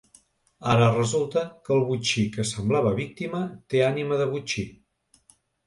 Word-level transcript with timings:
Ara 0.75 0.87
resulta 0.95 1.43
que 1.67 1.73
el 1.75 1.83
botxí 1.91 2.25
que 2.39 2.47
semblava 2.53 2.95
víctima 3.03 3.45
té 3.75 3.85
ànima 3.91 4.21
de 4.25 4.31
botxí. 4.35 4.69